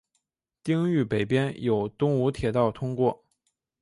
[0.63, 3.23] 町域北边有东武铁道通过。